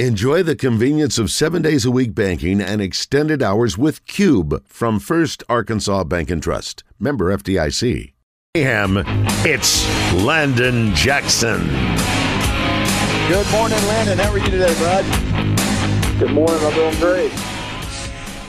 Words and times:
Enjoy 0.00 0.42
the 0.42 0.56
convenience 0.56 1.18
of 1.18 1.30
seven 1.30 1.62
days 1.62 1.84
a 1.84 1.90
week 1.92 2.16
banking 2.16 2.60
and 2.60 2.82
extended 2.82 3.44
hours 3.44 3.78
with 3.78 4.04
Cube 4.06 4.66
from 4.66 4.98
First 4.98 5.44
Arkansas 5.48 6.02
Bank 6.02 6.32
and 6.32 6.42
Trust. 6.42 6.82
Member 6.98 7.26
FDIC. 7.26 8.12
Mayhem, 8.56 9.04
it's 9.46 9.86
Landon 10.14 10.92
Jackson. 10.96 11.68
Good 13.28 13.48
morning, 13.52 13.78
Landon. 13.86 14.18
How 14.18 14.32
are 14.32 14.38
you 14.38 14.50
today, 14.50 14.74
bud? 14.80 16.18
Good 16.18 16.32
morning. 16.32 16.58
I'm 16.60 16.74
doing 16.74 16.96
great. 16.96 17.32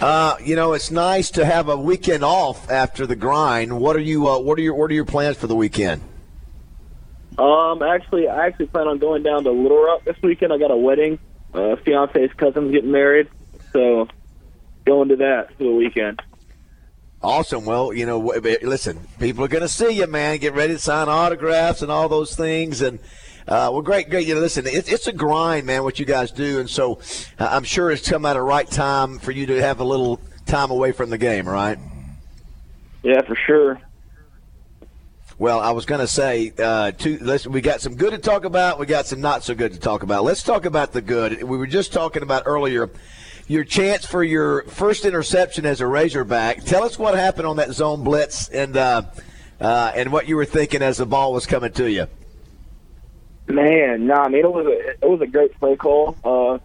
Uh, 0.02 0.38
you 0.44 0.56
know, 0.56 0.74
it's 0.74 0.90
nice 0.90 1.30
to 1.30 1.46
have 1.46 1.70
a 1.70 1.78
weekend 1.78 2.24
off 2.24 2.72
after 2.72 3.06
the 3.06 3.16
grind. 3.16 3.80
What 3.80 3.96
are 3.96 4.00
you? 4.00 4.28
Uh, 4.28 4.40
what 4.40 4.58
are 4.58 4.64
your 4.64 4.74
What 4.74 4.90
are 4.90 4.96
your 4.96 5.06
plans 5.06 5.38
for 5.38 5.46
the 5.46 5.56
weekend? 5.56 6.02
Um, 7.38 7.84
actually, 7.84 8.28
I 8.28 8.48
actually 8.48 8.66
plan 8.66 8.88
on 8.88 8.98
going 8.98 9.22
down 9.22 9.44
to 9.44 9.52
Little 9.52 9.84
Rock 9.84 10.06
this 10.06 10.18
weekend. 10.24 10.52
I 10.52 10.58
got 10.58 10.72
a 10.72 10.78
wedding 10.78 11.20
uh, 11.56 11.76
fiance's 11.78 12.32
cousin's 12.38 12.72
getting 12.72 12.92
married, 12.92 13.30
so 13.72 14.08
going 14.86 15.10
to 15.10 15.16
that 15.18 15.56
for 15.58 15.64
the 15.64 15.72
weekend. 15.72 16.22
Awesome. 17.22 17.66
Well, 17.66 17.92
you 17.92 18.06
know, 18.06 18.20
listen, 18.20 19.00
people 19.20 19.44
are 19.44 19.48
going 19.48 19.62
to 19.64 19.68
see 19.68 19.92
you, 19.92 20.06
man. 20.06 20.38
Get 20.38 20.54
ready 20.54 20.74
to 20.74 20.80
sign 20.80 21.10
autographs 21.10 21.82
and 21.82 21.92
all 21.92 22.08
those 22.08 22.36
things, 22.36 22.82
and 22.82 23.00
uh, 23.48 23.70
well, 23.72 23.82
great, 23.82 24.10
great. 24.10 24.28
You 24.28 24.36
know, 24.36 24.42
listen, 24.42 24.68
it, 24.68 24.92
it's 24.92 25.08
a 25.08 25.14
grind, 25.14 25.66
man. 25.66 25.84
What 25.84 25.98
you 25.98 26.06
guys 26.06 26.32
do, 26.32 26.60
and 26.60 26.70
so 26.70 27.00
uh, 27.40 27.48
I'm 27.50 27.64
sure 27.64 27.90
it's 27.90 28.08
come 28.08 28.26
at 28.26 28.36
a 28.36 28.42
right 28.42 28.70
time 28.70 29.18
for 29.18 29.32
you 29.32 29.48
to 29.48 29.62
have 29.62 29.80
a 29.80 29.84
little 29.84 30.20
time 30.46 30.70
away 30.70 30.92
from 30.92 31.10
the 31.10 31.18
game, 31.18 31.48
right? 31.48 31.80
Yeah, 33.02 33.22
for 33.22 33.36
sure. 33.36 33.82
Well, 35.38 35.60
I 35.60 35.72
was 35.72 35.86
going 35.86 36.00
to 36.00 36.08
say, 36.08 36.54
uh, 36.58 36.92
two, 36.92 37.20
we 37.50 37.60
got 37.60 37.82
some 37.82 37.96
good 37.96 38.12
to 38.12 38.18
talk 38.18 38.46
about. 38.46 38.80
We 38.80 38.86
got 38.86 39.06
some 39.06 39.20
not 39.20 39.44
so 39.44 39.54
good 39.54 39.74
to 39.74 39.80
talk 39.80 40.02
about. 40.02 40.24
Let's 40.24 40.44
talk 40.44 40.64
about 40.64 40.94
the 40.94 41.02
good. 41.02 41.44
We 41.44 41.58
were 41.58 41.68
just 41.68 41.92
talking 41.92 42.24
about 42.24 42.44
earlier 42.46 42.90
your 43.48 43.64
chance 43.64 44.06
for 44.06 44.24
your 44.24 44.64
first 44.64 45.06
interception 45.06 45.66
as 45.66 45.82
a 45.82 45.88
Razorback. 45.88 46.64
Tell 46.64 46.84
us 46.84 46.98
what 46.98 47.16
happened 47.16 47.48
on 47.48 47.58
that 47.58 47.72
zone 47.74 48.04
blitz 48.04 48.48
and 48.48 48.76
uh, 48.78 49.04
uh, 49.60 49.92
and 49.94 50.12
what 50.12 50.28
you 50.28 50.36
were 50.36 50.46
thinking 50.46 50.82
as 50.82 50.98
the 50.98 51.06
ball 51.06 51.34
was 51.34 51.46
coming 51.46 51.72
to 51.74 51.92
you. 51.92 52.08
Man, 53.48 54.08
no, 54.08 54.16
I 54.16 54.30
mean 54.30 54.44
it 54.44 54.52
was 54.52 54.66
a 54.66 55.06
it 55.06 55.10
was 55.10 55.22
a 55.22 55.28
great 55.28 55.54
play 55.60 55.76
call. 55.76 56.16
Uh, 56.24 56.60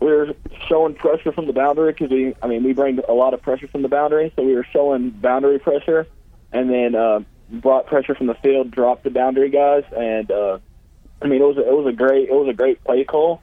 we 0.00 0.08
were 0.08 0.34
showing 0.68 0.94
pressure 0.94 1.32
from 1.32 1.46
the 1.46 1.52
boundary 1.52 1.92
because 1.92 2.10
we, 2.10 2.34
I 2.42 2.48
mean, 2.48 2.62
we 2.62 2.74
bring 2.74 2.98
a 3.08 3.12
lot 3.12 3.32
of 3.32 3.40
pressure 3.40 3.66
from 3.66 3.80
the 3.80 3.88
boundary, 3.88 4.30
so 4.36 4.42
we 4.42 4.54
were 4.54 4.66
showing 4.70 5.10
boundary 5.10 5.58
pressure, 5.58 6.06
and 6.52 6.68
then 6.68 6.94
uh, 6.94 7.20
brought 7.50 7.86
pressure 7.86 8.14
from 8.14 8.26
the 8.26 8.34
field, 8.34 8.70
dropped 8.70 9.04
the 9.04 9.10
boundary 9.10 9.50
guys, 9.50 9.84
and 9.96 10.30
uh, 10.30 10.58
I 11.22 11.26
mean 11.26 11.40
it 11.40 11.44
was 11.44 11.56
a, 11.56 11.68
it 11.68 11.72
was 11.72 11.86
a 11.86 11.96
great 11.96 12.28
it 12.28 12.34
was 12.34 12.48
a 12.48 12.54
great 12.54 12.82
play 12.84 13.04
call. 13.04 13.42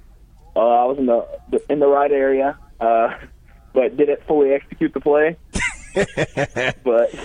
Uh, 0.55 0.59
I 0.59 0.85
was 0.85 0.99
in 0.99 1.07
the, 1.07 1.63
in 1.67 1.79
the 1.79 1.87
right 1.87 2.11
area, 2.11 2.57
uh, 2.79 3.15
but 3.73 3.97
didn't 3.97 4.23
fully 4.27 4.51
execute 4.51 4.93
the 4.93 4.99
play. 4.99 5.37
but 6.83 7.15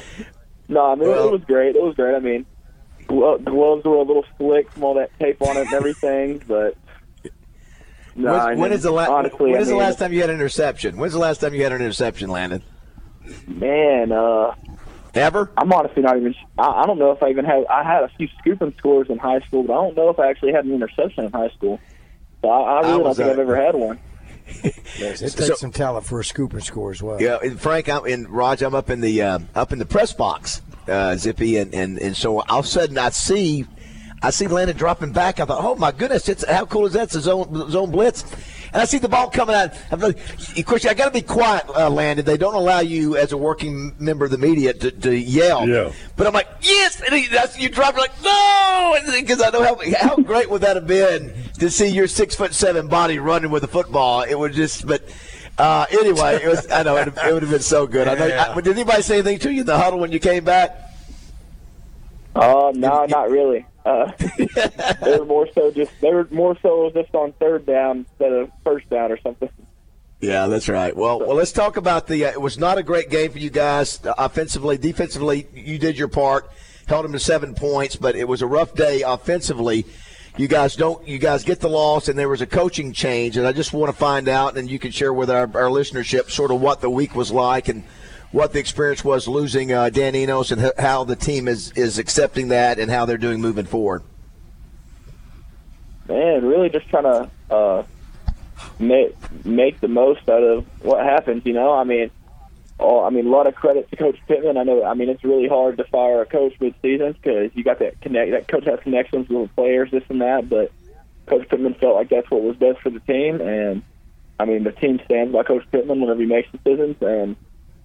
no, 0.69 0.93
I 0.93 0.95
mean 0.95 1.09
well, 1.09 1.29
it 1.29 1.33
was 1.33 1.45
great. 1.45 1.77
It 1.77 1.83
was 1.83 1.95
great. 1.95 2.15
I 2.15 2.21
mean, 2.21 2.47
gloves 3.07 3.85
were 3.85 3.97
a 3.97 4.03
little 4.03 4.25
slick 4.37 4.71
from 4.73 4.85
all 4.85 4.95
that 4.95 5.11
tape 5.19 5.41
on 5.43 5.57
it 5.57 5.67
and 5.67 5.73
everything, 5.73 6.43
but. 6.49 6.77
No, 8.15 8.47
when, 8.47 8.59
when 8.59 8.73
is 8.73 8.83
the 8.83 8.91
la- 8.91 9.09
honestly, 9.09 9.53
when 9.53 9.61
is 9.61 9.69
I 9.69 9.71
mean, 9.71 9.79
the 9.79 9.87
last 9.87 9.99
time 10.01 10.13
you 10.13 10.21
had 10.23 10.31
an 10.31 10.35
interception? 10.35 10.97
When's 10.97 11.13
the 11.13 11.21
last 11.21 11.41
time 11.41 11.55
you 11.55 11.63
had 11.63 11.71
an 11.71 11.81
interception, 11.81 12.31
Landon? 12.31 12.65
Man, 13.47 14.11
uh, 14.11 14.55
Ever? 15.19 15.51
I'm 15.57 15.73
honestly 15.73 16.03
not 16.03 16.17
even. 16.17 16.35
I, 16.59 16.83
I 16.83 16.87
don't 16.87 16.99
know 16.99 17.13
if 17.13 17.23
I 17.23 17.31
even 17.31 17.45
had. 17.45 17.67
I 17.67 17.83
had 17.83 18.05
a 18.05 18.09
few 18.17 18.29
scooping 18.39 18.75
scores 18.79 19.09
in 19.11 19.19
high 19.19 19.41
school, 19.41 19.63
but 19.63 19.73
I 19.73 19.83
don't 19.83 19.97
know 19.97 20.11
if 20.11 20.19
I 20.19 20.29
actually 20.31 20.53
had 20.53 20.65
an 20.65 20.75
interception 20.75 21.25
in 21.25 21.33
high 21.33 21.51
school. 21.51 21.81
So 22.43 22.49
I, 22.49 22.61
I 22.61 22.81
really 22.81 22.93
I 22.93 22.99
don't 22.99 23.15
think 23.15 23.31
I've 23.31 23.39
ever 23.39 23.57
had 23.57 23.75
one. 23.75 23.99
yes, 24.99 25.21
it 25.21 25.31
takes 25.33 25.47
so, 25.47 25.55
some 25.55 25.73
talent 25.73 26.07
for 26.07 26.21
a 26.21 26.25
scooping 26.25 26.61
score 26.61 26.91
as 26.91 27.03
well. 27.03 27.21
Yeah, 27.21 27.39
and 27.43 27.61
Frank, 27.61 27.89
I'm 27.89 28.07
in 28.07 28.27
Raj. 28.29 28.63
I'm 28.63 28.75
up 28.75 28.91
in 28.91 29.01
the 29.01 29.23
uh, 29.23 29.39
up 29.55 29.73
in 29.73 29.79
the 29.79 29.87
press 29.87 30.13
box, 30.13 30.63
uh, 30.87 31.17
Zippy, 31.17 31.59
and, 31.59 31.75
and 31.75 31.99
and 31.99 32.17
so 32.17 32.41
all 32.41 32.61
of 32.61 32.65
a 32.65 32.69
sudden 32.69 32.97
I 32.97 33.11
see 33.11 33.67
I 34.23 34.31
see 34.31 34.47
Landon 34.47 34.77
dropping 34.77 35.13
back. 35.13 35.41
I 35.41 35.45
thought, 35.45 35.63
oh 35.63 35.77
my 35.77 35.93
goodness, 35.93 36.29
it's 36.29 36.45
how 36.45 36.67
cool 36.67 36.87
is 36.87 36.95
that? 36.95 37.05
It's 37.05 37.15
a 37.15 37.21
zone 37.21 37.71
zone 37.71 37.91
blitz 37.91 38.25
and 38.73 38.83
I 38.83 38.85
see 38.85 38.99
the 38.99 39.09
ball 39.09 39.31
coming 39.31 39.55
out. 39.55 39.73
Of 39.91 40.67
course, 40.67 40.85
I 40.85 40.95
got 40.95 41.07
to 41.07 41.11
be 41.11 41.23
quiet, 41.23 41.65
uh, 41.69 41.89
Landon. 41.89 42.25
They 42.25 42.37
don't 42.37 42.55
allow 42.55 42.81
you 42.81 43.17
as 43.17 43.33
a 43.33 43.37
working 43.37 43.95
member 43.99 44.25
of 44.25 44.31
the 44.31 44.39
media 44.39 44.75
to, 44.75 44.91
to 44.91 45.17
yell. 45.17 45.69
Yeah. 45.69 45.93
But 46.17 46.27
I'm 46.27 46.35
like, 46.35 46.49
yes, 46.61 47.01
and 47.01 47.15
he, 47.15 47.29
that's, 47.29 47.59
you 47.59 47.69
drop 47.69 47.97
like, 47.97 48.13
no, 48.23 48.97
because 49.13 49.43
I 49.43 49.51
know 49.51 49.65
how 49.65 49.79
how 49.99 50.17
great 50.17 50.51
would 50.51 50.63
that 50.63 50.77
have 50.77 50.87
been 50.87 51.33
to 51.59 51.71
see 51.71 51.89
your 51.89 52.07
six 52.07 52.35
foot 52.35 52.55
seven 52.55 52.89
body 52.89 53.19
running 53.19 53.51
with 53.51 53.65
a 53.65 53.69
football. 53.69 54.23
It 54.23 54.39
would 54.39 54.53
just, 54.53 54.87
but. 54.87 55.03
Uh, 55.57 55.87
anyway, 55.91 56.37
it 56.37 56.47
was. 56.47 56.71
I 56.71 56.85
know 56.85 56.95
it, 56.95 57.09
it 57.09 57.35
would 57.35 57.43
have 57.43 57.51
been 57.51 57.59
so 57.59 57.85
good. 57.85 58.07
I 58.07 58.15
know. 58.15 58.27
Yeah. 58.27 58.55
I, 58.55 58.61
did 58.61 58.77
anybody 58.77 59.03
say 59.03 59.17
anything 59.17 59.41
to 59.41 59.53
you 59.53 59.63
in 59.63 59.67
the 59.67 59.77
huddle 59.77 59.99
when 59.99 60.13
you 60.13 60.21
came 60.21 60.45
back? 60.45 60.71
Uh, 62.37 62.71
no, 62.77 63.07
not 63.07 63.29
really. 63.29 63.67
Uh, 63.89 64.13
they 65.03 65.19
were 65.19 65.25
more 65.25 65.49
so 65.55 65.71
just 65.71 65.91
they 66.03 66.13
were 66.13 66.29
more 66.31 66.55
so 66.61 66.91
just 66.93 67.15
on 67.15 67.33
third 67.33 67.65
down 67.65 68.01
instead 68.01 68.33
of 68.33 68.51
first 68.63 68.89
down 68.91 69.11
or 69.11 69.19
something. 69.21 69.49
Yeah, 70.21 70.47
that's 70.49 70.69
right. 70.69 70.95
Well, 70.95 71.21
well, 71.21 71.37
let's 71.37 71.53
talk 71.53 71.79
about 71.79 72.07
the. 72.07 72.27
Uh, 72.27 72.33
it 72.33 72.41
was 72.41 72.59
not 72.59 72.77
a 72.77 72.83
great 72.83 73.09
game 73.09 73.31
for 73.31 73.39
you 73.39 73.49
guys 73.49 73.99
offensively, 74.19 74.77
defensively. 74.77 75.47
You 75.55 75.79
did 75.79 75.97
your 75.97 76.09
part, 76.09 76.51
held 76.87 77.07
them 77.07 77.13
to 77.13 77.19
seven 77.19 77.55
points, 77.55 77.97
but 77.97 78.15
it 78.15 78.29
was 78.29 78.43
a 78.43 78.47
rough 78.47 78.75
day 78.75 79.01
offensively. 79.01 79.87
You 80.37 80.49
guys 80.49 80.77
don't. 80.77 81.07
You 81.09 81.19
guys 81.19 81.43
get 81.43 81.61
the 81.61 81.71
loss, 81.71 82.09
and 82.09 82.19
there 82.19 82.29
was 82.29 82.43
a 82.43 82.47
coaching 82.47 82.93
change, 82.93 83.39
and 83.39 83.47
I 83.47 83.53
just 83.53 83.73
want 83.73 83.91
to 83.91 83.97
find 83.97 84.29
out, 84.29 84.59
and 84.59 84.71
you 84.71 84.79
can 84.79 84.91
share 84.91 85.15
with 85.15 85.31
our, 85.31 85.45
our 85.45 85.71
listenership 85.71 86.31
sort 86.31 86.51
of 86.51 86.61
what 86.61 86.83
the 86.83 86.91
week 86.91 87.15
was 87.15 87.33
like 87.33 87.69
and 87.69 87.85
what 88.33 88.53
the 88.53 88.59
experience 88.59 89.05
was 89.05 89.27
losing 89.27 89.73
uh, 89.73 89.91
Dan 89.91 90.15
Enos 90.15 90.51
and 90.51 90.73
how 90.79 91.05
the 91.05 91.17
team 91.17 91.49
is, 91.49 91.73
is 91.73 91.99
accepting 91.99 92.49
that 92.49 92.79
and 92.79 92.91
how 92.91 93.05
they're 93.07 93.17
doing 93.17 93.41
moving 93.41 93.67
forward. 93.67 94.03
Man, 96.09 96.45
really 96.45 96.69
just 96.71 96.89
trying 96.89 97.05
to 97.05 97.31
uh, 97.55 97.83
make 98.79 99.15
make 99.45 99.81
the 99.81 99.89
most 99.89 100.29
out 100.29 100.43
of 100.43 100.67
what 100.83 101.05
happens. 101.05 101.45
You 101.45 101.53
know, 101.53 101.73
I 101.73 101.85
mean, 101.85 102.11
oh, 102.81 103.05
I 103.05 103.11
mean, 103.11 103.27
a 103.27 103.31
lot 103.31 103.47
of 103.47 103.55
credit 103.55 103.91
to 103.91 103.97
Coach 103.97 104.19
Pittman. 104.27 104.57
I 104.57 104.63
know, 104.63 104.85
I 104.85 104.95
mean, 104.95 105.11
it's 105.11 105.23
really 105.23 105.49
hard 105.49 105.77
to 105.77 105.85
fire 105.85 106.23
a 106.23 106.27
coach 106.27 106.55
mid-season 106.61 107.13
because 107.13 107.51
you 107.55 107.63
got 107.63 107.79
that 107.81 108.01
connect. 108.01 108.31
That 108.31 108.49
coach 108.49 108.65
has 108.65 108.81
connections 108.81 109.29
with 109.29 109.49
the 109.49 109.55
players, 109.55 109.91
this 109.91 110.05
and 110.09 110.23
that. 110.23 110.49
But 110.49 110.73
Coach 111.27 111.47
Pittman 111.49 111.75
felt 111.75 111.97
like 111.97 112.09
that's 112.09 112.31
what 112.31 112.43
was 112.43 112.57
best 112.57 112.81
for 112.81 112.89
the 112.91 113.01
team, 113.01 113.41
and 113.43 113.83
I 114.41 114.47
mean, 114.47 114.65
the 114.65 114.73
team 114.73 115.01
stands 115.05 115.33
by 115.33 115.43
Coach 115.43 115.65
Pittman 115.71 116.01
whenever 116.01 116.21
he 116.21 116.27
makes 116.27 116.51
decisions, 116.53 116.97
and 117.03 117.37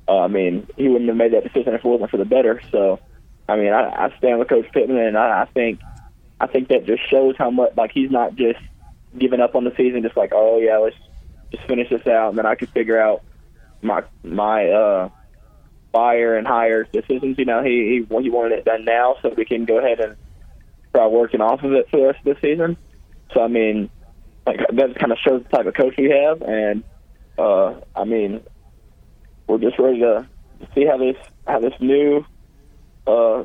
uh, 0.07 0.19
I 0.19 0.27
mean, 0.27 0.67
he 0.75 0.87
wouldn't 0.87 1.09
have 1.09 1.17
made 1.17 1.33
that 1.33 1.43
decision 1.43 1.73
if 1.73 1.83
it 1.83 1.87
wasn't 1.87 2.11
for 2.11 2.17
the 2.17 2.25
better. 2.25 2.61
So, 2.71 2.99
I 3.47 3.55
mean, 3.55 3.71
I, 3.73 4.05
I 4.05 4.17
stand 4.17 4.39
with 4.39 4.49
Coach 4.49 4.71
Pittman, 4.73 4.97
and 4.97 5.17
I, 5.17 5.43
I 5.43 5.45
think, 5.45 5.79
I 6.39 6.47
think 6.47 6.69
that 6.69 6.85
just 6.85 7.09
shows 7.09 7.35
how 7.37 7.51
much 7.51 7.71
like 7.77 7.91
he's 7.93 8.11
not 8.11 8.35
just 8.35 8.59
giving 9.17 9.39
up 9.39 9.55
on 9.55 9.63
the 9.63 9.73
season, 9.77 10.03
just 10.03 10.17
like, 10.17 10.31
oh 10.33 10.59
yeah, 10.59 10.77
let's 10.77 10.95
just 11.51 11.65
finish 11.67 11.89
this 11.89 12.05
out, 12.07 12.29
and 12.29 12.37
then 12.37 12.45
I 12.45 12.55
can 12.55 12.67
figure 12.67 12.99
out 12.99 13.23
my 13.81 14.03
my 14.23 14.67
uh, 14.69 15.09
fire 15.91 16.35
and 16.37 16.47
hire 16.47 16.83
decisions. 16.83 17.37
You 17.37 17.45
know, 17.45 17.63
he 17.63 18.05
he 18.09 18.21
he 18.21 18.29
wanted 18.29 18.59
it 18.59 18.65
done 18.65 18.85
now, 18.85 19.17
so 19.21 19.29
we 19.29 19.45
can 19.45 19.65
go 19.65 19.77
ahead 19.77 19.99
and 19.99 20.15
start 20.89 21.11
working 21.11 21.41
off 21.41 21.63
of 21.63 21.73
it 21.73 21.89
for 21.89 21.97
the 21.97 22.05
rest 22.07 22.19
of 22.25 22.35
the 22.35 22.41
season. 22.41 22.77
So, 23.33 23.41
I 23.41 23.47
mean, 23.47 23.89
like 24.45 24.59
that 24.73 24.95
kind 24.99 25.11
of 25.11 25.17
shows 25.19 25.43
the 25.43 25.49
type 25.49 25.65
of 25.65 25.73
coach 25.73 25.95
we 25.97 26.09
have, 26.09 26.41
and 26.41 26.83
uh, 27.37 27.75
I 27.95 28.03
mean, 28.03 28.41
we're 29.53 29.69
just 29.69 29.77
ready 29.77 29.99
to 29.99 30.27
see 30.73 30.85
how 30.85 30.97
this 30.97 31.15
how 31.45 31.59
this 31.59 31.73
new 31.79 32.25
uh, 33.05 33.43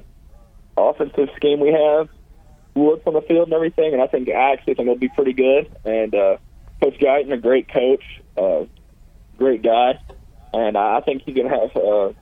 offensive 0.76 1.28
scheme 1.36 1.60
we 1.60 1.72
have 1.72 2.08
looks 2.74 3.06
on 3.06 3.12
the 3.12 3.20
field 3.22 3.48
and 3.48 3.52
everything. 3.52 3.92
And 3.92 4.00
I 4.00 4.06
think 4.06 4.28
I 4.28 4.52
actually 4.52 4.74
think 4.74 4.86
it'll 4.86 4.96
be 4.96 5.10
pretty 5.10 5.34
good. 5.34 5.70
And 5.84 6.14
uh, 6.14 6.36
Coach 6.82 6.98
Guiton, 6.98 7.32
a 7.32 7.36
great 7.36 7.68
coach, 7.70 8.02
uh, 8.38 8.64
great 9.36 9.62
guy, 9.62 9.98
and 10.54 10.78
I 10.78 11.00
think 11.00 11.22
he's 11.26 11.34
to 11.36 11.48
have 11.48 11.76
uh, 11.76 12.12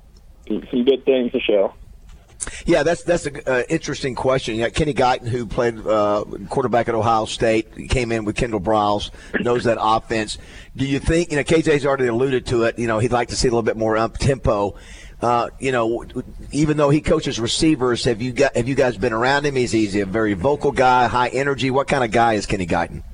some 0.49 0.85
good 0.85 1.05
things 1.05 1.33
to 1.33 1.41
show. 1.41 1.75
Yeah, 2.67 2.83
that's 2.83 3.05
that's 3.05 3.27
an 3.27 3.41
uh, 3.47 3.63
interesting 3.69 4.17
question. 4.17 4.57
Yeah, 4.57 4.71
Kenny 4.71 4.93
Guiton, 4.93 5.29
who 5.29 5.47
played 5.47 5.79
uh, 5.87 6.25
quarterback 6.51 6.89
at 6.89 6.97
Ohio 6.97 7.25
State, 7.25 7.89
came 7.89 8.11
in 8.11 8.25
with 8.25 8.35
Kendall 8.35 8.61
Briles, 8.61 9.11
knows 9.41 9.65
that 9.65 9.79
offense. 9.81 10.37
Do 10.75 10.85
you 10.85 10.99
think 10.99 11.31
you 11.31 11.37
know 11.37 11.45
KJ's 11.45 11.87
already 11.87 12.09
alluded 12.09 12.45
to 12.47 12.65
it? 12.65 12.77
You 12.77 12.89
know, 12.89 12.99
he'd 12.99 13.13
like 13.13 13.29
to 13.29 13.37
see 13.37 13.47
a 13.47 13.53
little 13.53 13.63
bit 13.63 13.77
more 13.77 13.97
up 13.97 14.19
tempo. 14.19 14.75
Uh, 15.23 15.49
you 15.61 15.71
know, 15.71 16.05
even 16.51 16.77
though 16.77 16.91
he 16.91 17.01
coaches 17.01 17.39
receivers, 17.39 18.05
have 18.05 18.21
you 18.21 18.33
got 18.33 18.57
have 18.57 18.69
you 18.69 18.75
guys 18.75 18.97
been 18.97 19.13
around 19.13 19.47
him? 19.47 19.55
He's 19.55 19.71
he's 19.71 19.95
a 19.95 20.05
very 20.05 20.35
vocal 20.35 20.73
guy, 20.73 21.07
high 21.07 21.29
energy. 21.29 21.71
What 21.71 21.87
kind 21.87 22.03
of 22.03 22.11
guy 22.11 22.35
is 22.35 22.47
Kenny 22.47 22.67
Guiton? 22.67 23.05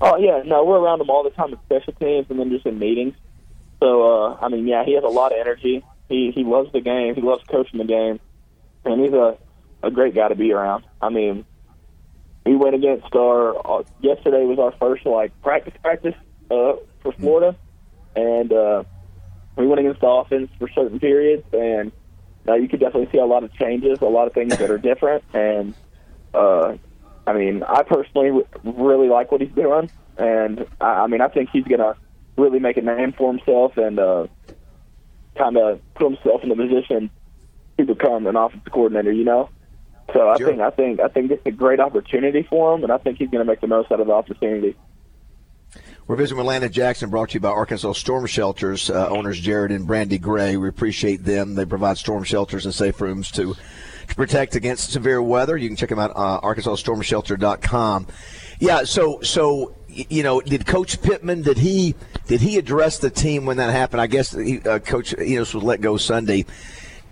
Oh 0.00 0.16
yeah, 0.16 0.42
no, 0.44 0.64
we're 0.64 0.80
around 0.80 1.00
him 1.00 1.10
all 1.10 1.22
the 1.22 1.30
time 1.30 1.52
at 1.52 1.60
special 1.64 1.92
teams 1.94 2.26
and 2.28 2.40
then 2.40 2.50
just 2.50 2.66
in 2.66 2.78
meetings. 2.80 3.14
So 3.78 4.02
uh, 4.02 4.38
I 4.40 4.48
mean, 4.48 4.66
yeah, 4.66 4.84
he 4.84 4.94
has 4.94 5.04
a 5.04 5.08
lot 5.08 5.30
of 5.30 5.38
energy. 5.38 5.84
He 6.08 6.32
he 6.32 6.42
loves 6.42 6.72
the 6.72 6.80
game. 6.80 7.14
He 7.14 7.20
loves 7.20 7.44
coaching 7.44 7.78
the 7.78 7.84
game, 7.84 8.18
and 8.84 9.00
he's 9.00 9.12
a 9.12 9.38
a 9.82 9.90
great 9.90 10.14
guy 10.14 10.28
to 10.28 10.34
be 10.34 10.52
around. 10.52 10.84
I 11.00 11.08
mean, 11.08 11.44
we 12.44 12.56
went 12.56 12.74
against 12.74 13.14
our 13.14 13.56
uh, 13.56 13.82
yesterday 14.00 14.44
was 14.44 14.58
our 14.58 14.72
first 14.78 15.06
like 15.06 15.32
practice 15.42 15.74
practice 15.82 16.14
uh, 16.50 16.72
for 17.02 17.12
Florida, 17.20 17.56
and 18.16 18.52
uh, 18.52 18.84
we 19.56 19.66
went 19.66 19.80
against 19.80 20.00
the 20.00 20.08
offense 20.08 20.50
for 20.58 20.68
certain 20.74 20.98
periods, 20.98 21.44
and 21.52 21.92
uh, 22.48 22.54
you 22.54 22.68
could 22.68 22.80
definitely 22.80 23.08
see 23.12 23.18
a 23.18 23.26
lot 23.26 23.44
of 23.44 23.52
changes, 23.54 23.98
a 24.00 24.06
lot 24.06 24.26
of 24.26 24.32
things 24.32 24.58
that 24.58 24.70
are 24.70 24.78
different, 24.78 25.24
and 25.32 25.74
uh, 26.34 26.76
I 27.26 27.32
mean, 27.34 27.62
I 27.62 27.82
personally 27.82 28.28
w- 28.28 28.46
really 28.64 29.08
like 29.08 29.30
what 29.30 29.40
he's 29.40 29.52
doing, 29.54 29.90
and 30.16 30.66
I, 30.80 30.86
I 30.86 31.06
mean, 31.06 31.20
I 31.20 31.28
think 31.28 31.50
he's 31.52 31.64
gonna 31.64 31.96
really 32.36 32.60
make 32.60 32.76
a 32.76 32.82
name 32.82 33.12
for 33.12 33.32
himself 33.32 33.76
and 33.76 33.98
uh, 33.98 34.26
kind 35.36 35.56
of 35.56 35.80
put 35.94 36.06
himself 36.12 36.42
in 36.42 36.48
the 36.48 36.56
position 36.56 37.10
to 37.78 37.84
become 37.86 38.26
an 38.26 38.36
offensive 38.36 38.72
coordinator. 38.72 39.12
You 39.12 39.24
know. 39.24 39.48
So 40.12 40.28
I 40.28 40.38
Sure. 40.38 40.48
think 40.48 40.60
I 40.60 40.70
think 40.70 41.00
I 41.00 41.08
think 41.08 41.30
it's 41.30 41.46
a 41.46 41.50
great 41.50 41.80
opportunity 41.80 42.42
for 42.48 42.74
him, 42.74 42.82
and 42.82 42.92
I 42.92 42.98
think 42.98 43.18
he's 43.18 43.28
going 43.30 43.44
to 43.44 43.50
make 43.50 43.60
the 43.60 43.66
most 43.66 43.92
out 43.92 44.00
of 44.00 44.06
the 44.06 44.12
opportunity. 44.12 44.74
We're 46.06 46.16
visiting 46.16 46.38
with 46.38 46.46
Landon 46.46 46.72
Jackson, 46.72 47.10
brought 47.10 47.28
to 47.30 47.34
you 47.34 47.40
by 47.40 47.50
Arkansas 47.50 47.92
Storm 47.92 48.24
Shelters 48.24 48.88
uh, 48.88 49.08
owners 49.10 49.38
Jared 49.38 49.70
and 49.70 49.86
Brandy 49.86 50.16
Gray. 50.16 50.56
We 50.56 50.66
appreciate 50.66 51.24
them. 51.24 51.54
They 51.54 51.66
provide 51.66 51.98
storm 51.98 52.24
shelters 52.24 52.64
and 52.64 52.74
safe 52.74 52.98
rooms 53.02 53.30
to 53.32 53.54
to 54.08 54.14
protect 54.14 54.54
against 54.54 54.90
severe 54.90 55.20
weather. 55.20 55.58
You 55.58 55.68
can 55.68 55.76
check 55.76 55.90
them 55.90 55.98
out 55.98 56.12
uh, 56.16 56.40
arkansasStormShelter.com. 56.40 58.06
Yeah, 58.58 58.84
so 58.84 59.20
so 59.20 59.74
you 59.88 60.22
know, 60.22 60.40
did 60.40 60.66
Coach 60.66 61.02
Pittman 61.02 61.42
did 61.42 61.58
he 61.58 61.94
did 62.26 62.40
he 62.40 62.56
address 62.56 62.98
the 62.98 63.10
team 63.10 63.44
when 63.44 63.58
that 63.58 63.70
happened? 63.70 64.00
I 64.00 64.06
guess 64.06 64.32
he, 64.32 64.60
uh, 64.60 64.78
Coach 64.78 65.14
Enos 65.18 65.52
was 65.52 65.62
let 65.62 65.82
go 65.82 65.98
Sunday. 65.98 66.46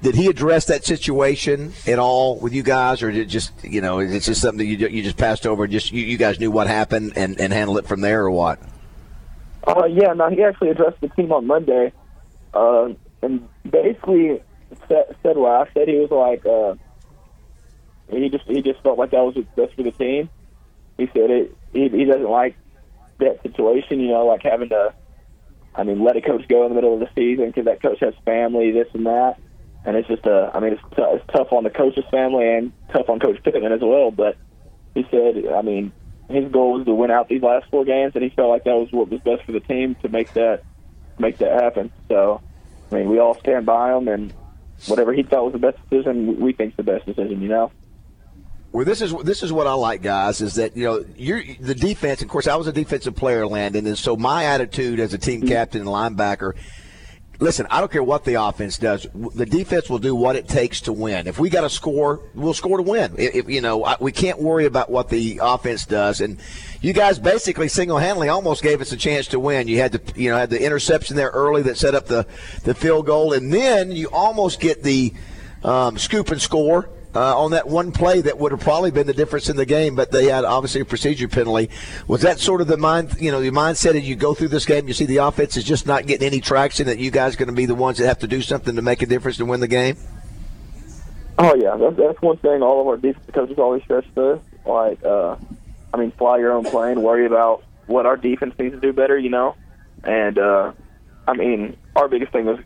Did 0.02 0.14
he 0.14 0.26
address 0.26 0.66
that 0.66 0.84
situation 0.84 1.72
at 1.87 1.98
all 1.98 2.38
with 2.38 2.52
you 2.52 2.62
guys, 2.62 3.02
or 3.02 3.10
did 3.10 3.28
just 3.28 3.52
you 3.64 3.81
know 3.81 3.98
is 4.00 4.12
it 4.12 4.20
just 4.20 4.40
something 4.40 4.66
you 4.66 4.76
you 4.76 5.02
just 5.02 5.16
passed 5.16 5.46
over? 5.46 5.64
and 5.64 5.72
Just 5.72 5.93
you, 5.93 6.04
you 6.04 6.19
guys 6.19 6.38
knew 6.38 6.50
what 6.50 6.66
happened 6.66 7.14
and 7.16 7.40
and 7.40 7.52
handled 7.52 7.78
it 7.78 7.87
from 7.87 8.02
there, 8.02 8.22
or 8.22 8.31
what? 8.31 8.58
Uh, 9.66 9.87
yeah, 9.87 10.12
no, 10.12 10.28
he 10.28 10.43
actually 10.44 10.70
addressed 10.70 11.00
the 11.00 11.08
team 11.08 11.32
on 11.32 11.46
Monday, 11.46 11.93
uh, 12.54 12.90
and 13.22 13.48
basically 13.69 14.40
said, 14.88 15.16
said 15.22 15.37
what 15.37 15.69
I 15.69 15.72
said. 15.72 15.88
He 15.88 15.96
was 15.96 16.10
like, 16.10 16.46
uh, 16.46 16.75
he 18.08 18.28
just 18.28 18.44
he 18.44 18.62
just 18.62 18.81
felt 18.82 18.98
like 18.98 19.10
that 19.10 19.22
was 19.22 19.34
best 19.56 19.75
for 19.75 19.82
the 19.82 19.90
team. 19.90 20.28
He 20.98 21.06
said 21.06 21.31
it. 21.31 21.56
He, 21.72 21.88
he 21.88 22.04
doesn't 22.04 22.31
like 22.31 22.56
that 23.19 23.43
situation, 23.43 24.00
you 24.00 24.08
know, 24.08 24.26
like 24.26 24.43
having 24.43 24.69
to, 24.69 24.94
I 25.75 25.82
mean, 25.82 26.02
let 26.02 26.16
a 26.16 26.20
coach 26.20 26.46
go 26.48 26.64
in 26.64 26.70
the 26.70 26.75
middle 26.75 26.94
of 26.94 27.00
the 27.00 27.08
season 27.14 27.46
because 27.46 27.64
that 27.64 27.82
coach 27.82 28.00
has 28.00 28.14
family, 28.25 28.70
this 28.70 28.88
and 28.94 29.06
that, 29.06 29.38
and 29.86 29.96
it's 29.96 30.08
just 30.08 30.26
a. 30.26 30.50
I 30.52 30.60
mean, 30.60 30.72
it's, 30.72 30.82
t- 30.96 31.02
it's 31.02 31.24
tough 31.32 31.52
on 31.52 31.62
the 31.64 31.70
coach's 31.70 32.04
family 32.10 32.46
and 32.52 32.72
tough 32.92 33.08
on 33.08 33.20
Coach 33.20 33.42
Pittman 33.42 33.72
as 33.72 33.80
well. 33.80 34.10
But 34.10 34.36
he 34.94 35.06
said, 35.10 35.46
I 35.46 35.62
mean, 35.62 35.92
his 36.28 36.50
goal 36.50 36.74
was 36.74 36.86
to 36.86 36.94
win 36.94 37.12
out 37.12 37.28
these 37.28 37.42
last 37.42 37.70
four 37.70 37.84
games, 37.84 38.12
and 38.16 38.24
he 38.24 38.30
felt 38.30 38.50
like 38.50 38.64
that 38.64 38.74
was 38.74 38.90
what 38.90 39.08
was 39.08 39.20
best 39.20 39.44
for 39.44 39.52
the 39.52 39.60
team 39.60 39.94
to 40.02 40.08
make 40.08 40.32
that 40.34 40.64
make 41.18 41.38
that 41.38 41.52
happen. 41.62 41.92
So, 42.08 42.42
I 42.90 42.96
mean, 42.96 43.08
we 43.08 43.20
all 43.20 43.38
stand 43.38 43.64
by 43.64 43.96
him, 43.96 44.08
and 44.08 44.34
whatever 44.86 45.12
he 45.12 45.22
thought 45.22 45.44
was 45.44 45.52
the 45.52 45.60
best 45.60 45.78
decision, 45.88 46.40
we 46.40 46.52
think's 46.52 46.76
the 46.76 46.82
best 46.82 47.06
decision. 47.06 47.40
You 47.40 47.48
know. 47.48 47.72
Well, 48.72 48.84
this 48.84 49.00
is 49.00 49.14
this 49.22 49.44
is 49.44 49.52
what 49.52 49.68
I 49.68 49.74
like, 49.74 50.02
guys. 50.02 50.40
Is 50.40 50.56
that 50.56 50.76
you 50.76 50.82
know 50.82 51.04
you're 51.16 51.44
the 51.60 51.76
defense. 51.76 52.22
Of 52.22 52.28
course, 52.28 52.48
I 52.48 52.56
was 52.56 52.66
a 52.66 52.72
defensive 52.72 53.14
player, 53.14 53.46
Landon, 53.46 53.86
and 53.86 53.96
so 53.96 54.16
my 54.16 54.46
attitude 54.46 54.98
as 54.98 55.14
a 55.14 55.18
team 55.18 55.42
mm-hmm. 55.42 55.48
captain 55.50 55.82
and 55.82 55.88
linebacker. 55.88 56.54
Listen, 57.38 57.66
I 57.70 57.80
don't 57.80 57.92
care 57.92 58.02
what 58.02 58.24
the 58.24 58.34
offense 58.42 58.78
does. 58.78 59.06
The 59.14 59.44
defense 59.44 59.90
will 59.90 59.98
do 59.98 60.14
what 60.14 60.36
it 60.36 60.48
takes 60.48 60.80
to 60.82 60.92
win. 60.92 61.26
If 61.26 61.38
we 61.38 61.50
got 61.50 61.62
to 61.62 61.70
score, 61.70 62.20
we'll 62.34 62.54
score 62.54 62.78
to 62.78 62.82
win. 62.82 63.14
If, 63.18 63.48
you 63.48 63.60
know, 63.60 63.84
I, 63.84 63.96
we 64.00 64.10
can't 64.10 64.40
worry 64.40 64.64
about 64.64 64.90
what 64.90 65.10
the 65.10 65.40
offense 65.42 65.84
does. 65.84 66.20
And 66.20 66.38
you 66.80 66.92
guys 66.94 67.18
basically 67.18 67.68
single-handedly 67.68 68.28
almost 68.28 68.62
gave 68.62 68.80
us 68.80 68.92
a 68.92 68.96
chance 68.96 69.26
to 69.28 69.40
win. 69.40 69.68
You 69.68 69.78
had 69.78 69.92
the, 69.92 70.20
you 70.20 70.30
know, 70.30 70.38
had 70.38 70.50
the 70.50 70.64
interception 70.64 71.16
there 71.16 71.30
early 71.30 71.62
that 71.62 71.76
set 71.76 71.94
up 71.94 72.06
the 72.06 72.26
the 72.64 72.74
field 72.74 73.06
goal, 73.06 73.32
and 73.32 73.52
then 73.52 73.92
you 73.92 74.08
almost 74.12 74.60
get 74.60 74.82
the 74.82 75.12
um, 75.62 75.98
scoop 75.98 76.30
and 76.30 76.40
score 76.40 76.88
uh, 77.16 77.38
on 77.38 77.52
that 77.52 77.66
one 77.66 77.92
play 77.92 78.20
that 78.20 78.38
would 78.38 78.52
have 78.52 78.60
probably 78.60 78.90
been 78.90 79.06
the 79.06 79.14
difference 79.14 79.48
in 79.48 79.56
the 79.56 79.64
game, 79.64 79.94
but 79.94 80.12
they 80.12 80.26
had 80.26 80.44
obviously 80.44 80.82
a 80.82 80.84
procedure 80.84 81.28
penalty. 81.28 81.70
Was 82.06 82.20
that 82.20 82.38
sort 82.38 82.60
of 82.60 82.66
the 82.66 82.76
mind, 82.76 83.16
you 83.18 83.30
know, 83.30 83.40
the 83.40 83.50
mindset 83.50 83.94
as 83.94 84.06
you 84.06 84.14
go 84.16 84.34
through 84.34 84.48
this 84.48 84.66
game? 84.66 84.86
You 84.86 84.92
see 84.92 85.06
the 85.06 85.16
offense 85.16 85.56
is 85.56 85.64
just 85.64 85.86
not 85.86 86.06
getting 86.06 86.26
any 86.26 86.42
traction. 86.42 86.86
That 86.86 86.98
you 86.98 87.10
guys 87.10 87.34
are 87.34 87.38
going 87.38 87.48
to 87.48 87.54
be 87.54 87.64
the 87.64 87.74
ones 87.74 87.96
that 87.98 88.06
have 88.06 88.18
to 88.18 88.26
do 88.26 88.42
something 88.42 88.76
to 88.76 88.82
make 88.82 89.00
a 89.00 89.06
difference 89.06 89.38
to 89.38 89.46
win 89.46 89.60
the 89.60 89.68
game. 89.68 89.96
Oh 91.38 91.54
yeah, 91.54 91.76
that's, 91.76 91.96
that's 91.96 92.20
one 92.20 92.36
thing 92.36 92.62
all 92.62 92.82
of 92.82 92.86
our 92.86 92.98
defensive 92.98 93.32
coaches 93.34 93.58
always 93.58 93.82
stress 93.84 94.04
to. 94.14 94.38
Like, 94.66 95.02
uh, 95.02 95.36
I 95.94 95.96
mean, 95.96 96.10
fly 96.12 96.36
your 96.36 96.52
own 96.52 96.64
plane. 96.64 97.02
Worry 97.02 97.24
about 97.24 97.64
what 97.86 98.04
our 98.04 98.19
defense 98.19 98.54
needs 98.58 98.74
to 98.74 98.80
do 98.80 98.92
better. 98.92 99.19
You 99.19 99.30
know, 99.30 99.56
and 100.04 100.38
uh, 100.38 100.72
I 101.26 101.32
mean, 101.32 101.78
our 101.94 102.08
biggest 102.08 102.32
thing 102.32 102.44
was 102.44 102.58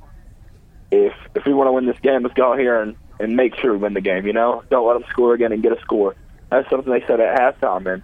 if 0.90 1.12
if 1.36 1.44
we 1.46 1.54
want 1.54 1.68
to 1.68 1.72
win 1.72 1.86
this 1.86 2.00
game, 2.00 2.24
let's 2.24 2.34
go 2.34 2.52
out 2.52 2.58
here 2.58 2.80
and 2.80 2.96
and 3.20 3.36
make 3.36 3.54
sure 3.56 3.72
we 3.72 3.78
win 3.78 3.94
the 3.94 4.00
game. 4.00 4.26
You 4.26 4.32
know, 4.32 4.62
don't 4.70 4.86
let 4.86 4.94
them 4.94 5.04
score 5.10 5.34
again 5.34 5.52
and 5.52 5.62
get 5.62 5.72
a 5.72 5.80
score. 5.80 6.16
That's 6.50 6.68
something 6.68 6.92
they 6.92 7.04
said 7.06 7.20
at 7.20 7.38
halftime, 7.38 7.92
and 7.92 8.02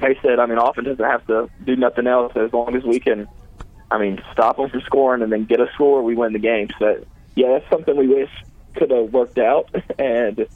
they 0.00 0.18
said, 0.22 0.38
I 0.38 0.46
mean, 0.46 0.58
offense 0.58 0.86
doesn't 0.86 1.04
have 1.04 1.26
to 1.28 1.48
do 1.64 1.76
nothing 1.76 2.06
else 2.06 2.32
as 2.36 2.52
long 2.52 2.76
as 2.76 2.84
we 2.84 3.00
can. 3.00 3.28
I 3.90 3.98
mean, 3.98 4.20
stop 4.32 4.56
them 4.56 4.68
from 4.68 4.80
scoring 4.82 5.22
and 5.22 5.32
then 5.32 5.44
get 5.44 5.60
a 5.60 5.68
score, 5.74 6.02
we 6.02 6.14
win 6.14 6.32
the 6.32 6.38
game. 6.38 6.68
So, 6.78 7.04
yeah, 7.34 7.52
that's 7.52 7.70
something 7.70 7.96
we 7.96 8.08
wish 8.08 8.30
could 8.74 8.90
have 8.90 9.12
worked 9.12 9.38
out. 9.38 9.70
And 9.98 10.46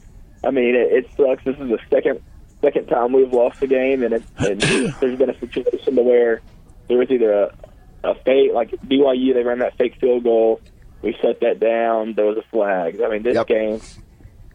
I 0.44 0.50
mean, 0.50 0.74
it, 0.74 0.92
it 0.92 1.10
sucks. 1.16 1.44
This 1.44 1.56
is 1.56 1.68
the 1.68 1.78
second 1.90 2.20
second 2.60 2.86
time 2.88 3.12
we've 3.12 3.32
lost 3.32 3.60
the 3.60 3.66
game, 3.66 4.02
and, 4.02 4.14
it, 4.14 4.22
and 4.38 4.60
there's 5.00 5.18
been 5.18 5.30
a 5.30 5.38
situation 5.38 5.96
to 5.96 6.02
where 6.02 6.42
there 6.88 6.98
was 6.98 7.10
either 7.10 7.32
a 7.32 7.54
a 8.02 8.14
fake 8.14 8.52
like 8.52 8.70
BYU 8.70 9.34
they 9.34 9.42
ran 9.42 9.58
that 9.58 9.76
fake 9.76 9.96
field 10.00 10.24
goal. 10.24 10.60
We 11.02 11.16
shut 11.20 11.40
that 11.40 11.60
down. 11.60 12.14
There 12.14 12.26
was 12.26 12.36
a 12.38 12.42
flag. 12.50 13.00
I 13.00 13.08
mean, 13.10 13.22
this 13.22 13.34
Yep. 13.34 13.46
game, 13.46 13.80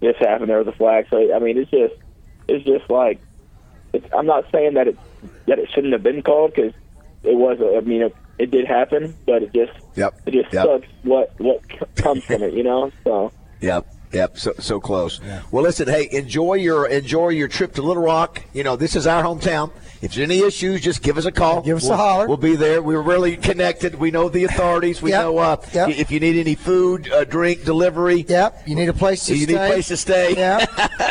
this 0.02 0.16
happened. 0.20 0.50
There 0.50 0.60
was 0.60 0.68
a 0.68 0.72
flag. 0.78 1.06
So 1.10 1.34
I 1.34 1.40
mean, 1.40 1.58
it's 1.58 1.72
just 1.72 1.94
it's 2.48 2.64
just 2.66 2.90
like 2.90 3.20
it's, 3.94 4.06
I'm 4.16 4.26
not 4.28 4.46
saying 4.52 4.76
that 4.76 4.88
it 4.88 4.98
that 5.48 5.58
it 5.60 5.70
shouldn't 5.74 5.94
have 5.94 6.04
been 6.04 6.22
called 6.22 6.54
because 6.56 6.74
it 7.24 7.36
was. 7.36 7.58
I 7.62 7.80
mean, 7.82 8.04
it, 8.04 8.16
it 8.38 8.52
did 8.52 8.68
happen, 8.68 9.18
but 9.26 9.42
it 9.44 9.54
just 9.54 9.72
Yep. 9.96 10.14
it 10.28 10.32
just 10.32 10.54
Yep. 10.54 10.66
sucks 10.66 10.88
what 11.04 11.34
what 11.40 11.62
comes 11.96 12.24
from 12.26 12.44
it, 12.44 12.54
you 12.54 12.64
know. 12.64 12.92
So 13.04 13.32
Yep. 13.62 13.88
Yep, 14.12 14.38
so 14.38 14.54
so 14.60 14.80
close. 14.80 15.20
Well, 15.52 15.64
listen, 15.64 15.88
hey, 15.88 16.08
enjoy 16.12 16.54
your 16.56 16.88
enjoy 16.88 17.30
your 17.30 17.48
trip 17.48 17.74
to 17.74 17.82
Little 17.82 18.04
Rock. 18.04 18.44
You 18.54 18.64
know, 18.64 18.76
this 18.76 18.96
is 18.96 19.06
our 19.08 19.24
hometown. 19.24 19.72
If 20.02 20.14
there's 20.14 20.30
any 20.30 20.40
issues, 20.46 20.82
just 20.82 21.02
give 21.02 21.18
us 21.18 21.26
a 21.26 21.32
call. 21.32 21.62
Give 21.62 21.78
us 21.78 21.86
a 21.86 21.90
We'll- 21.90 21.98
holler. 21.98 22.28
We'll 22.28 22.38
be 22.38 22.56
there. 22.56 22.82
We're 22.82 23.02
really 23.02 23.38
connected. 23.38 23.96
We 23.96 24.12
know 24.12 24.30
the 24.30 24.44
authorities. 24.44 25.02
We 25.02 25.12
Yep. 25.12 25.22
know 25.22 25.38
uh, 25.40 25.56
Yep. 25.74 25.90
if 25.90 26.12
you 26.12 26.20
need 26.20 26.38
any 26.40 26.54
food, 26.56 27.12
uh, 27.12 27.24
drink, 27.24 27.66
delivery. 27.66 28.26
Yep. 28.28 28.64
You 28.68 28.76
need 28.76 28.90
a 28.90 28.94
place 28.94 29.26
to 29.26 29.36
You 29.36 29.44
stay. 29.46 29.54
need 29.54 29.60
a 29.60 29.68
place 29.68 29.88
to 29.88 29.98
stay. 29.98 30.36
Yeah. 30.38 30.66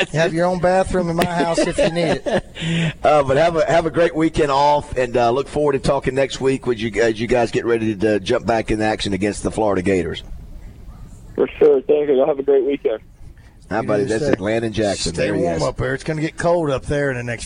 Have 0.13 0.33
your 0.33 0.47
own 0.47 0.61
bathroom 0.61 1.11
in 1.11 1.17
my 1.17 1.25
house 1.25 1.59
if 1.59 1.77
you 1.79 1.91
need 1.91 2.23
it. 2.25 2.45
Uh, 3.03 3.23
but 3.23 3.37
have 3.37 3.57
a 3.57 3.67
have 3.71 3.85
a 3.85 3.91
great 3.91 4.15
weekend 4.15 4.51
off, 4.51 4.97
and 4.97 5.17
uh, 5.17 5.31
look 5.31 5.47
forward 5.49 5.73
to 5.73 5.79
talking 5.79 6.15
next 6.15 6.41
week 6.41 6.67
with 6.67 6.79
you 6.79 6.91
as 7.03 7.21
you 7.21 7.27
guys 7.27 7.51
get 7.51 7.65
ready 7.67 7.95
to 7.95 8.17
uh, 8.17 8.19
jump 8.19 8.47
back 8.47 8.71
in 8.71 8.81
action 8.81 9.13
against 9.13 9.43
the 9.43 9.51
Florida 9.51 9.83
Gators. 9.83 10.23
For 11.35 11.49
sure, 11.59 11.81
thank 11.83 12.09
you. 12.09 12.17
Y'all 12.17 12.27
have 12.27 12.39
a 12.39 12.43
great 12.43 12.65
weekend. 12.65 13.01
Hi, 13.71 13.83
buddy? 13.83 14.05
That's 14.05 14.23
stay- 14.25 14.33
it. 14.35 14.41
Landon 14.41 14.73
Jackson. 14.73 15.15
Stay 15.15 15.33
warm 15.33 15.57
is. 15.57 15.63
up 15.63 15.77
there. 15.77 15.95
It's 15.95 16.05
going 16.05 16.17
to 16.19 16.23
get 16.23 16.37
cold 16.37 16.71
up 16.71 16.85
there 16.85 17.11
in 17.11 17.17
the 17.17 17.25
next 17.25 17.43